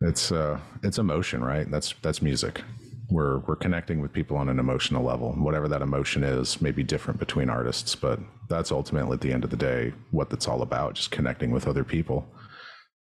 [0.00, 1.70] it's uh it's emotion right?
[1.70, 2.62] That's that's music
[3.10, 6.82] we're we're connecting with people on an emotional level whatever that emotion is may be
[6.82, 10.62] different between artists but that's ultimately at the end of the day what that's all
[10.62, 12.26] about just connecting with other people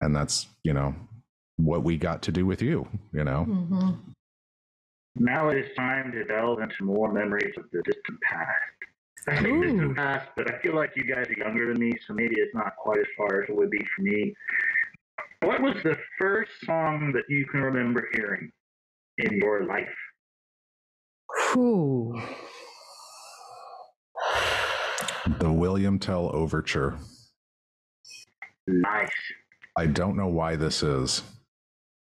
[0.01, 0.95] and that's you know
[1.57, 3.93] what we got to do with you you know Mm-hmm.
[5.19, 8.51] Now it is time to delve into more memories of the distant past.
[9.29, 9.63] I say Ooh.
[9.63, 12.55] distant past, but I feel like you guys are younger than me, so maybe it's
[12.55, 14.35] not quite as far as it would be for me.
[15.43, 18.53] What was the first song that you can remember hearing
[19.19, 19.95] in your life?
[21.53, 22.21] Whew.
[25.41, 26.97] the william tell overture
[28.67, 29.11] Nice.
[29.77, 31.23] I don't know why this is.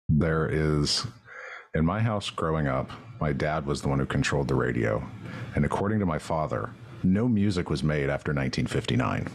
[0.08, 1.06] There is,
[1.74, 5.06] in my house growing up, my dad was the one who controlled the radio.
[5.56, 6.70] And according to my father,
[7.04, 9.28] no music was made after 1959.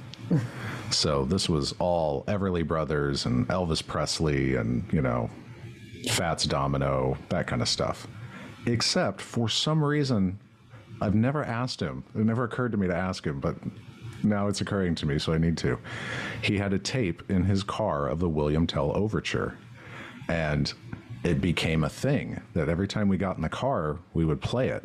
[0.91, 5.29] so this was all Everly Brothers and Elvis Presley and, you know,
[6.11, 8.07] Fats Domino, that kind of stuff.
[8.67, 10.39] Except for some reason,
[11.01, 12.05] I've never asked him.
[12.15, 13.57] It never occurred to me to ask him, but
[14.23, 15.79] now it's occurring to me, so I need to.
[16.43, 19.57] He had a tape in his car of the William Tell Overture.
[20.29, 20.73] And
[21.25, 24.69] it became a thing that every time we got in the car, we would play
[24.69, 24.85] it.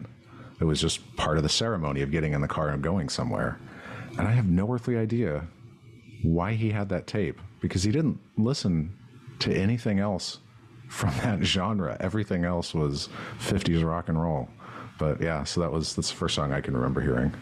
[0.59, 3.59] It was just part of the ceremony of getting in the car and going somewhere.
[4.17, 5.45] And I have no earthly idea
[6.23, 8.95] why he had that tape because he didn't listen
[9.39, 10.39] to anything else
[10.87, 11.97] from that genre.
[11.99, 14.49] Everything else was 50s rock and roll.
[14.97, 17.33] But yeah, so that was that's the first song I can remember hearing.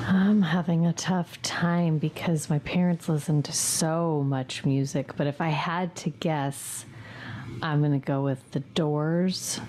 [0.00, 5.16] I'm having a tough time because my parents listened to so much music.
[5.16, 6.84] But if I had to guess,
[7.62, 9.60] I'm going to go with The Doors.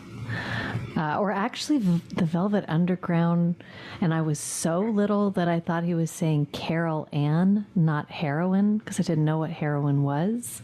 [0.97, 3.55] Uh, or actually, the Velvet Underground.
[4.01, 8.79] And I was so little that I thought he was saying Carol Ann, not heroin,
[8.79, 10.61] because I didn't know what heroin was.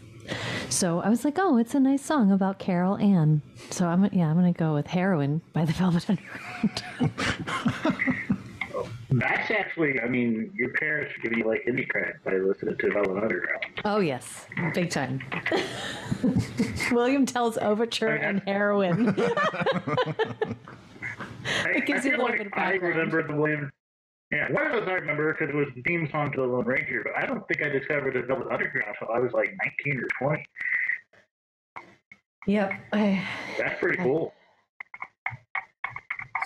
[0.68, 3.42] So I was like, oh, it's a nice song about Carol Ann.
[3.70, 6.82] So I'm yeah, I'm gonna go with heroin by the Velvet Underground.
[9.14, 13.22] That's actually, I mean, your parents give you like indie credit by listening to Velvet
[13.22, 13.62] Underground.
[13.84, 15.20] oh yes, big time.
[16.92, 19.08] William Tell's Overture and heroin.
[21.54, 23.70] I, gives I you a feel little like bit of I remember the William.
[24.32, 26.64] Yeah, one of those I remember because it was the theme song to the Lone
[26.64, 29.54] Ranger, but I don't think I discovered the Velvet Underground until I was like
[29.86, 30.46] 19 or 20.
[32.46, 32.72] yep.
[32.94, 33.22] I-
[33.58, 34.32] That's pretty cool.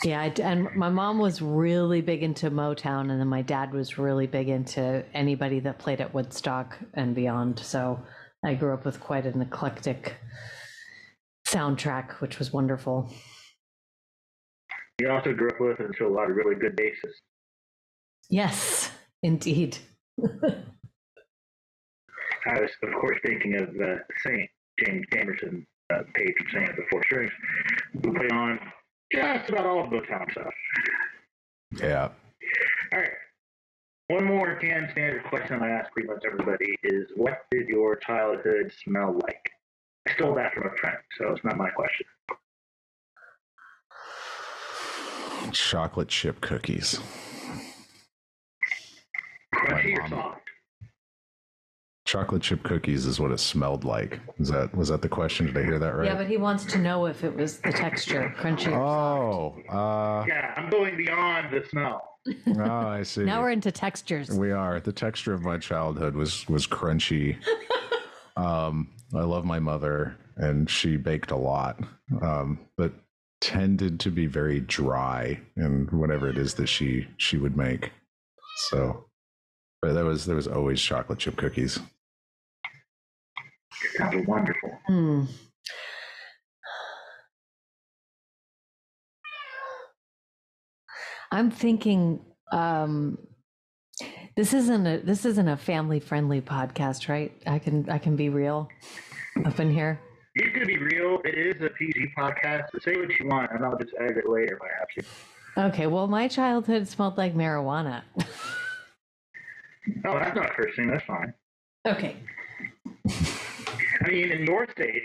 [0.02, 3.96] Yeah, I and my mom was really big into Motown, and then my dad was
[3.98, 7.58] really big into anybody that played at Woodstock and beyond.
[7.60, 8.02] So
[8.44, 10.16] I grew up with quite an eclectic
[11.46, 13.10] soundtrack, which was wonderful.
[15.00, 17.20] You also grew up with and a lot of really good basses.
[18.28, 18.90] Yes,
[19.22, 19.78] indeed.
[22.46, 24.48] I was, of course, thinking of uh, Saint
[24.84, 27.32] James Jamerson, uh, page from Saint of the Four Strings,
[27.92, 28.60] who played on
[29.12, 30.54] just about all of Motown stuff.
[31.80, 32.08] Yeah.
[32.92, 33.10] All right.
[34.08, 38.72] One more can standard question I ask pretty much everybody is what did your childhood
[38.84, 39.50] smell like?
[40.08, 42.06] I stole that from a friend, so it's not my question.
[45.52, 47.00] Chocolate chip cookies.
[49.56, 50.40] Crunchy or soft?
[52.04, 54.20] Chocolate chip cookies is what it smelled like.
[54.38, 55.46] Is that was that the question?
[55.46, 56.06] Did I hear that right?
[56.06, 58.70] Yeah, but he wants to know if it was the texture, crunchy.
[58.70, 62.00] or oh, uh, Yeah, I'm going beyond the smell.
[62.58, 63.22] oh, I see.
[63.24, 64.30] Now we're into textures.
[64.30, 64.78] We are.
[64.78, 67.38] The texture of my childhood was was crunchy.
[68.36, 71.80] um, I love my mother, and she baked a lot,
[72.22, 72.92] um, but
[73.40, 77.92] tended to be very dry in whatever it is that she she would make.
[78.70, 79.06] So,
[79.82, 81.78] but there was there was always chocolate chip cookies.
[83.96, 84.70] Sounds wonderful.
[84.86, 85.24] Hmm.
[91.32, 92.20] I'm thinking
[92.52, 93.18] um
[94.36, 97.32] this isn't a this isn't a family friendly podcast, right?
[97.46, 98.68] I can I can be real
[99.44, 100.00] up in here.
[100.34, 101.18] You can be real.
[101.24, 104.28] It is a PG podcast, so say what you want, and I'll just edit it
[104.28, 105.68] later if I have to.
[105.68, 108.02] Okay, well my childhood smelled like marijuana.
[110.04, 110.88] Oh, that's not cursing.
[110.88, 111.32] That's fine.
[111.86, 112.16] okay.
[113.08, 115.02] I mean, in your state,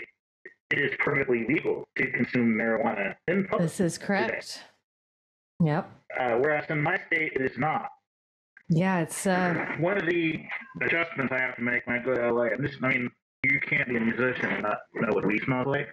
[0.70, 3.62] it is perfectly legal to consume marijuana in public.
[3.68, 4.62] This is correct.
[5.62, 5.90] Yep.
[6.18, 7.88] Uh, whereas in my state, it is not.
[8.68, 10.40] Yeah, it's uh One of the
[10.80, 13.10] adjustments I have to make when I go to LA, and this, I mean,
[13.44, 15.88] you can't be a musician and not know what weed smells like,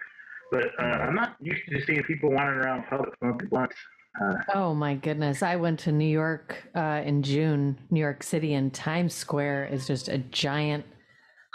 [0.50, 3.76] but uh, I'm not used to seeing people wandering around public smoking blunts.
[4.18, 5.42] Uh, Oh my goodness.
[5.42, 9.86] I went to New York uh, in June, New York City, and Times Square is
[9.86, 10.84] just a giant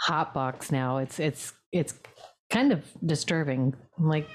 [0.00, 0.98] hot box now.
[0.98, 1.94] It's it's it's
[2.50, 3.74] kind of disturbing.
[3.98, 4.28] Like,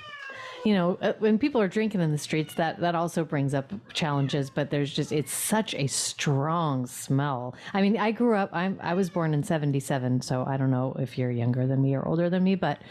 [0.66, 3.72] you know, uh, when people are drinking in the streets, that that also brings up
[3.94, 4.50] challenges.
[4.50, 7.56] But there's just it's such a strong smell.
[7.74, 8.50] I mean, I grew up.
[8.54, 11.96] I'm I was born in '77, so I don't know if you're younger than me
[11.96, 12.82] or older than me, but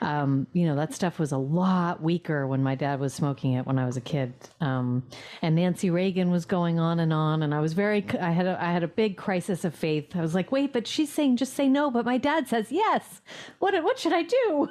[0.00, 3.66] um, you know that stuff was a lot weaker when my dad was smoking it
[3.66, 4.32] when I was a kid.
[4.60, 5.02] Um,
[5.42, 8.04] and Nancy Reagan was going on and on, and I was very.
[8.20, 10.14] I had a, I had a big crisis of faith.
[10.14, 13.20] I was like, wait, but she's saying just say no, but my dad says yes.
[13.58, 14.68] What what should I do?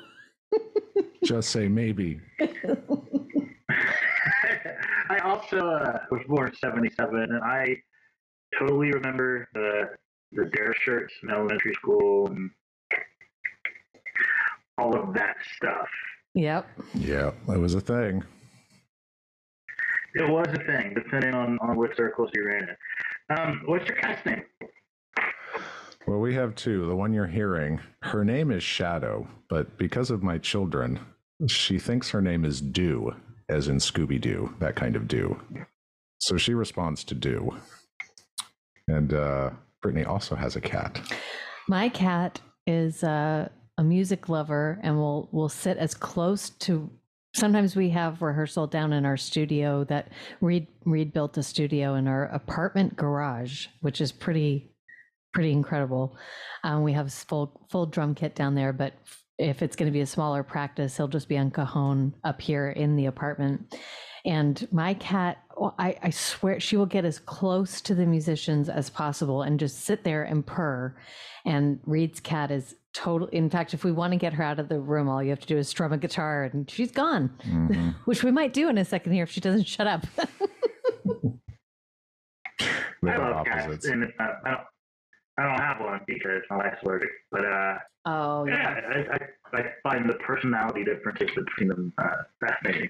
[1.24, 2.20] Just say maybe.
[5.10, 7.76] I also uh, was born in '77, and I
[8.58, 9.90] totally remember the
[10.32, 12.50] the Dare shirts in elementary school and
[14.78, 15.88] all of that stuff.
[16.34, 16.68] Yep.
[16.94, 18.24] Yeah, that was a thing.
[20.16, 22.68] It was a thing, depending on, on which circles you're in.
[23.30, 24.44] Um, what's your cat's name?
[26.08, 26.88] Well, we have two.
[26.88, 31.02] The one you're hearing, her name is Shadow, but because of my children,
[31.48, 33.14] she thinks her name is Doo,
[33.50, 35.38] as in Scooby Doo, that kind of Doo.
[36.20, 37.58] So she responds to Doo.
[38.88, 39.50] And uh,
[39.82, 40.98] Brittany also has a cat.
[41.68, 46.90] My cat is uh a music lover and we'll we'll sit as close to
[47.36, 50.10] sometimes we have rehearsal down in our studio that
[50.42, 54.72] Reid Reid built a studio in our apartment garage, which is pretty
[55.38, 56.18] pretty incredible.
[56.64, 58.94] Um, we have full full drum kit down there, but
[59.38, 62.72] if it's going to be a smaller practice, he'll just be on cajon up here
[62.72, 63.76] in the apartment.
[64.26, 65.38] And my cat,
[65.78, 69.86] I, I swear, she will get as close to the musicians as possible and just
[69.86, 70.98] sit there and purr.
[71.46, 73.28] And Reid's cat is total.
[73.28, 75.42] In fact, if we want to get her out of the room, all you have
[75.42, 77.90] to do is strum a guitar and she's gone, mm-hmm.
[78.06, 80.04] which we might do in a second here if she doesn't shut up.
[83.06, 84.56] I love cats, and uh,
[85.38, 87.10] I don't, have one because my wife's allergic.
[87.32, 89.04] But uh, oh yeah, yeah
[89.54, 92.90] I, I, I, find the personality differences between them uh, fascinating.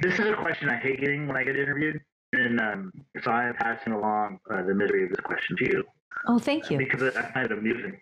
[0.00, 2.00] This is a question I hate getting when I get interviewed,
[2.32, 2.92] and um,
[3.22, 5.84] so I am passing along uh, the misery of this question to you.
[6.26, 6.78] Oh, thank you.
[6.78, 8.00] Because I find it amusing.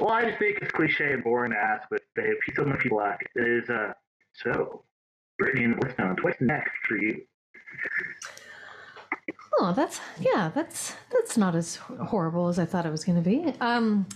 [0.00, 3.00] Well, I just think it's cliche and boring to ask, but if so many people
[3.00, 3.92] ask, it is uh,
[4.34, 4.84] so.
[5.38, 7.22] Brittany and Blisstones, what's next for you?
[9.60, 13.28] Oh, that's yeah, that's that's not as horrible as I thought it was going to
[13.28, 13.52] be.
[13.60, 14.06] Um,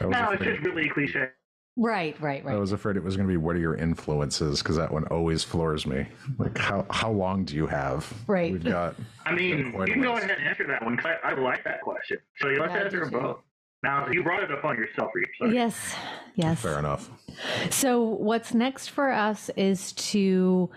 [0.00, 1.28] no, it's just really cliche.
[1.76, 2.54] Right, right, right.
[2.54, 5.04] I was afraid it was going to be what are your influences because that one
[5.08, 6.06] always floors me.
[6.38, 8.12] Like how how long do you have?
[8.28, 8.52] Right.
[8.52, 8.94] We've got.
[9.26, 11.80] I mean, you can go ahead and answer that one because I, I, like that
[11.80, 12.18] question.
[12.40, 13.38] So let's yeah, answer them both.
[13.82, 15.52] Now you brought it up on yourself, Reid.
[15.52, 15.96] Yes,
[16.36, 16.60] yes.
[16.60, 17.10] Fair enough.
[17.70, 20.70] So what's next for us is to,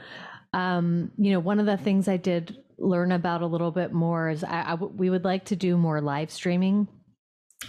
[0.53, 4.29] um, you know, one of the things I did learn about a little bit more
[4.29, 6.87] is I, I w- we would like to do more live streaming.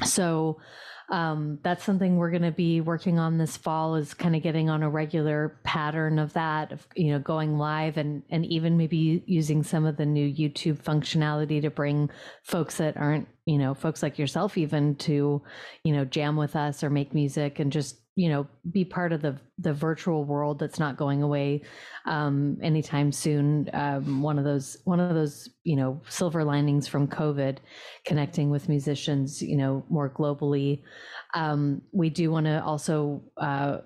[0.04, 0.58] So
[1.10, 4.68] um, that's something we're going to be working on this fall is kind of getting
[4.68, 9.22] on a regular pattern of that of you know going live and and even maybe
[9.26, 12.10] using some of the new youtube functionality to bring
[12.42, 15.42] folks that aren't you know folks like yourself even to
[15.82, 19.22] you know jam with us or make music and just you know be part of
[19.22, 21.62] the the virtual world that's not going away
[22.04, 23.70] um, anytime soon.
[23.72, 27.58] Um, one of those one of those you know silver linings from covid
[28.04, 30.82] connecting with musicians you know more globally.
[31.32, 33.78] Um, we do want to also uh,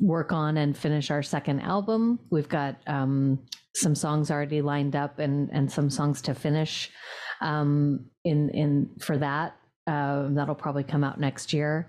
[0.00, 2.18] work on and finish our second album.
[2.30, 3.38] We've got um,
[3.74, 6.90] some songs already lined up and and some songs to finish
[7.40, 9.56] um, in in for that
[9.86, 11.88] uh, that'll probably come out next year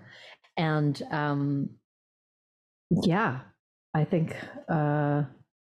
[0.58, 1.70] and um,
[2.90, 3.40] yeah,
[3.94, 4.36] I think
[4.68, 5.22] uh,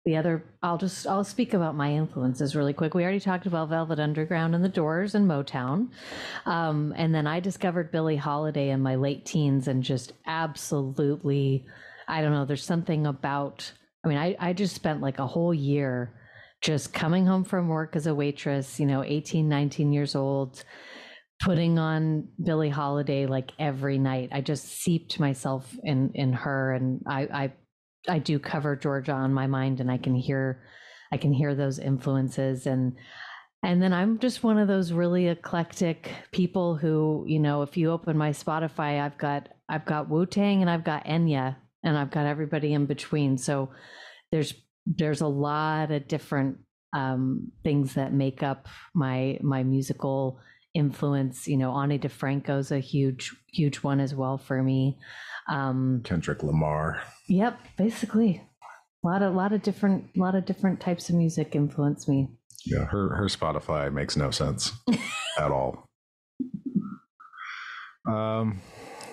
[0.05, 2.95] the other, I'll just, I'll speak about my influences really quick.
[2.95, 5.91] We already talked about Velvet Underground and the Doors and Motown.
[6.47, 11.66] Um, and then I discovered Billie Holiday in my late teens and just absolutely,
[12.09, 13.70] I don't know, there's something about,
[14.05, 16.14] I mean, I, I just spent like a whole year
[16.61, 20.62] just coming home from work as a waitress, you know, 18, 19 years old,
[21.40, 24.28] putting on Billie Holiday like every night.
[24.32, 27.52] I just seeped myself in in her, and I I
[28.14, 30.62] I do cover Georgia on my mind, and I can hear
[31.12, 32.96] I can hear those influences and.
[33.62, 37.90] And then I'm just one of those really eclectic people who, you know, if you
[37.90, 42.11] open my Spotify, I've got I've got Wu Tang and I've got Enya and I've
[42.11, 43.36] got everybody in between.
[43.36, 43.68] So
[44.32, 44.54] there's
[44.97, 46.59] there's a lot of different
[46.93, 50.41] um, things that make up my my musical
[50.74, 51.47] influence.
[51.47, 54.99] You know, Ani DiFranco's a huge, huge one as well for me.
[55.49, 57.03] Um, Kendrick Lamar.
[57.28, 58.43] Yep, basically,
[59.05, 62.28] a lot of, lot of different, lot of different types of music influence me.
[62.66, 64.72] Yeah, her her Spotify makes no sense
[65.38, 65.86] at all.
[68.07, 68.61] Um,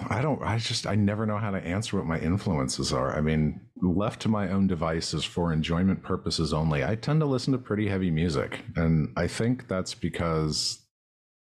[0.09, 0.41] I don't.
[0.41, 0.85] I just.
[0.85, 3.15] I never know how to answer what my influences are.
[3.15, 7.53] I mean, left to my own devices for enjoyment purposes only, I tend to listen
[7.53, 10.79] to pretty heavy music, and I think that's because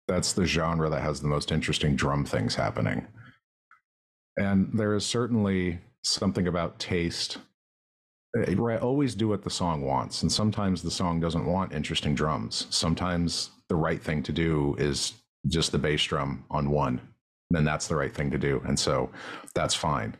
[0.08, 3.06] that's the genre that has the most interesting drum things happening.
[4.36, 7.38] And there is certainly something about taste.
[8.36, 10.22] Eh, where I always do what the song wants.
[10.22, 12.66] And sometimes the song doesn't want interesting drums.
[12.70, 15.14] Sometimes the right thing to do is
[15.48, 17.00] just the bass drum on one.
[17.50, 18.62] Then that's the right thing to do.
[18.66, 19.10] And so
[19.54, 20.16] that's fine.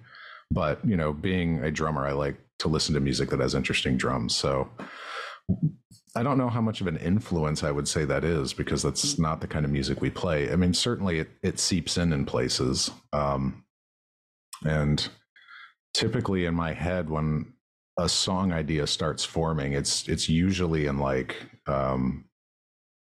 [0.50, 3.96] But, you know, being a drummer, I like to listen to music that has interesting
[3.96, 4.34] drums.
[4.34, 4.68] So
[6.16, 9.14] I don't know how much of an influence I would say that is because that's
[9.14, 9.20] mm.
[9.20, 10.50] not the kind of music we play.
[10.52, 12.90] I mean, certainly it, it seeps in in places.
[13.12, 13.64] Um,
[14.64, 15.08] and
[15.94, 17.52] typically in my head, when
[17.98, 21.36] a song idea starts forming, it's, it's usually in like,
[21.66, 22.24] um,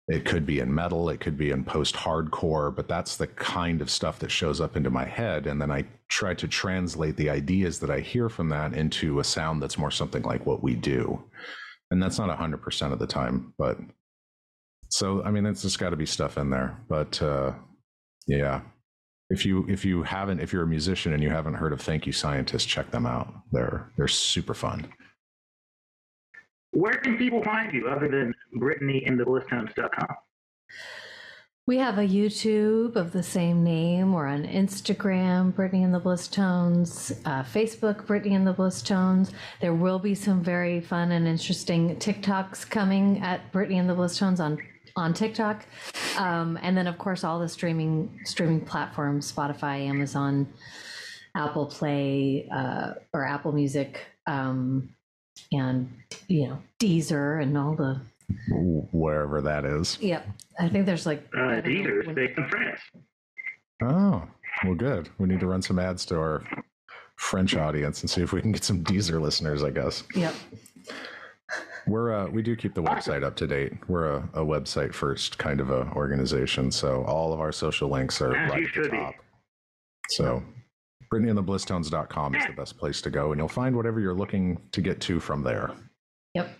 [0.09, 3.81] it could be in metal, it could be in post hardcore, but that's the kind
[3.83, 5.47] of stuff that shows up into my head.
[5.47, 9.25] And then I try to translate the ideas that I hear from that into a
[9.25, 11.23] sound that's more something like what we do
[11.91, 13.79] and that's not 100% of the time but
[14.91, 17.53] so i mean it's just got to be stuff in there but uh
[18.27, 18.61] yeah
[19.31, 22.07] if you if you haven't if you're a musician and you haven't heard of Thank
[22.07, 23.33] You Scientist, check them out.
[23.53, 24.87] They're they're super fun.
[26.73, 29.25] Where can people find you other than Brittany and the?
[31.67, 34.15] We have a YouTube of the same name.
[34.15, 39.33] We're on Instagram, Brittany and the Blisstones, uh, Facebook, Brittany and the Blisstones.
[39.61, 44.41] There will be some very fun and interesting TikToks coming at Brittany and the Blisstones
[44.41, 44.59] on
[44.97, 45.67] on TikTok,
[46.17, 50.49] um, and then of course all the streaming streaming platforms: Spotify, Amazon,
[51.37, 54.89] Apple Play, uh, or Apple Music, um,
[55.53, 55.91] and
[56.29, 58.01] you know Deezer and all the
[58.93, 59.97] Wherever that is.
[60.01, 60.27] Yep,
[60.61, 62.81] I think there's like Uh, I don't know Deezer is when- based in France.
[63.83, 64.27] Oh,
[64.65, 65.09] well, good.
[65.19, 66.43] We need to run some ads to our
[67.17, 69.63] French audience and see if we can get some Deezer listeners.
[69.63, 70.35] I guess Yep.
[71.87, 73.73] we're uh, we do keep the website up to date.
[73.89, 78.21] We're a, a website first kind of a organization, so all of our social links
[78.21, 78.97] are As right at the should be.
[78.99, 79.15] top.
[80.11, 80.43] So,
[81.11, 85.01] BrittanyandtheBlisstones.com is the best place to go, and you'll find whatever you're looking to get
[85.03, 85.71] to from there.
[86.35, 86.51] Yep.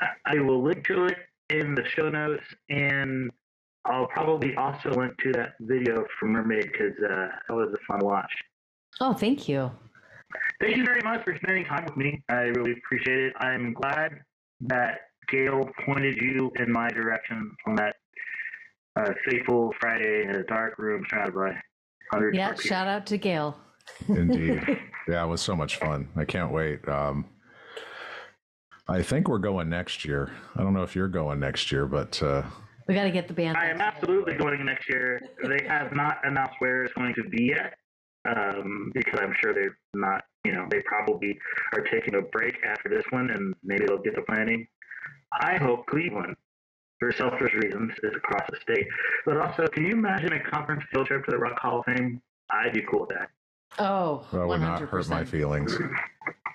[0.00, 1.18] I- I will link to it
[1.50, 3.30] in the show notes, and
[3.84, 8.00] I'll probably also link to that video from Mermaid because uh, that was a fun
[8.00, 8.32] watch.
[9.00, 9.70] Oh, thank you.
[10.60, 12.22] Thank you very much for spending time with me.
[12.28, 13.32] I really appreciate it.
[13.38, 14.20] I'm glad
[14.62, 17.96] that Gail pointed you in my direction on that
[18.96, 21.60] uh, fateful Friday in a dark room surrounded by
[22.14, 23.58] hundreds Yeah, of shout out to Gail.
[24.08, 24.62] Indeed.
[25.08, 26.08] yeah, it was so much fun.
[26.16, 26.86] I can't wait.
[26.88, 27.26] Um,
[28.88, 30.30] I think we're going next year.
[30.56, 32.42] I don't know if you're going next year, but uh,
[32.86, 33.56] We got to get the band.
[33.56, 34.12] I am back together.
[34.18, 35.20] absolutely going next year.
[35.48, 37.74] They have not announced where it's going to be yet,
[38.28, 40.24] um, because I'm sure they're not.
[40.44, 41.38] You know, they probably
[41.72, 44.66] are taking a break after this one, and maybe they'll get to planning.
[45.40, 46.36] I hope Cleveland,
[47.04, 48.86] for selfish reasons, is across the state.
[49.26, 52.20] But also, can you imagine a conference field trip to the Rock Hall of Fame?
[52.50, 53.28] I'd be cool with that.
[53.78, 55.76] Oh, that would not hurt my feelings.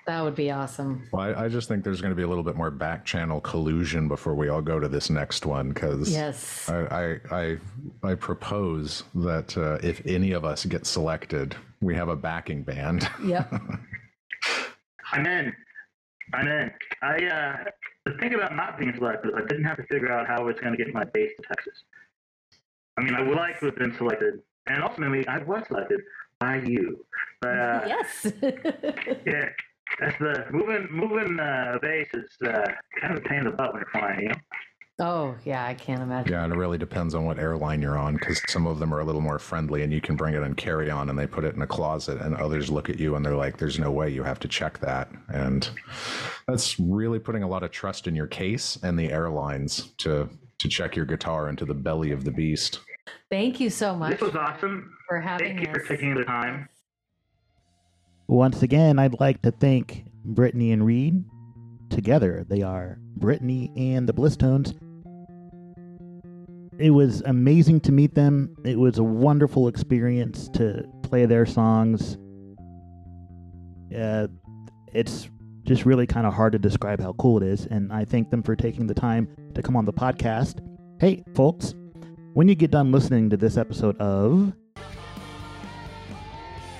[0.06, 1.06] That would be awesome.
[1.12, 3.40] Well, I, I just think there's going to be a little bit more back channel
[3.40, 6.68] collusion before we all go to this next one because Yes.
[6.68, 7.56] I, I, I,
[8.02, 13.08] I propose that uh, if any of us get selected, we have a backing band.
[13.22, 13.52] Yep.
[15.12, 15.52] I'm in.
[16.32, 16.70] I'm in.
[17.02, 17.64] I uh,
[18.04, 20.42] the thing about not being selected, is I didn't have to figure out how I
[20.42, 21.84] was going to get my bass to Texas.
[22.96, 26.00] I mean, I would like to have been selected, and ultimately, I was selected
[26.38, 27.04] by you.
[27.40, 28.32] But uh, yes.
[29.26, 29.48] yeah,
[29.98, 32.66] that's the moving moving uh, bass is uh,
[33.00, 34.20] kind of a pain in the butt when you're flying.
[34.20, 34.34] You know.
[35.00, 36.32] Oh, yeah, I can't imagine.
[36.32, 39.00] yeah, and it really depends on what airline you're on because some of them are
[39.00, 41.42] a little more friendly and you can bring it on carry on and they put
[41.44, 44.10] it in a closet, and others look at you and they're like, "There's no way
[44.10, 45.68] you have to check that," and
[46.46, 50.28] that's really putting a lot of trust in your case and the airlines to
[50.58, 52.80] to check your guitar into the belly of the beast.
[53.30, 54.92] Thank you so much This was awesome.
[55.08, 56.68] for having Thank you for taking the time.
[58.28, 61.24] Once again, I'd like to thank Brittany and Reid.
[61.88, 64.74] Together, they are Brittany and the Blisstones.
[66.80, 68.56] It was amazing to meet them.
[68.64, 72.16] It was a wonderful experience to play their songs.
[73.94, 74.28] Uh,
[74.94, 75.28] it's
[75.64, 78.42] just really kind of hard to describe how cool it is, and I thank them
[78.42, 80.66] for taking the time to come on the podcast.
[81.00, 81.74] Hey, folks,
[82.32, 84.54] when you get done listening to this episode of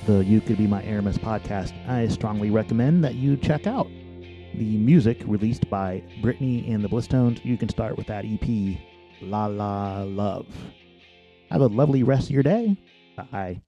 [0.07, 3.87] the You Could Be My Aramis podcast, I strongly recommend that you check out
[4.55, 7.45] the music released by Brittany and the Blisstones.
[7.45, 8.81] You can start with that EP,
[9.21, 10.47] La La Love.
[11.51, 12.77] Have a lovely rest of your day.
[13.17, 13.63] Bye.